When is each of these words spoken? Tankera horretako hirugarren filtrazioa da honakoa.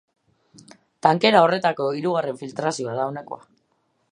Tankera 1.07 1.43
horretako 1.47 1.87
hirugarren 1.99 2.41
filtrazioa 2.43 2.97
da 3.01 3.07
honakoa. 3.11 3.41